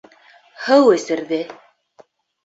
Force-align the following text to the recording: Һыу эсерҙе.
Һыу 0.61 0.87
эсерҙе. 0.93 1.39